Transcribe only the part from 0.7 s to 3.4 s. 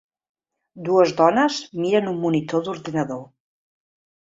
Dues dones miren un monitor d'ordinador.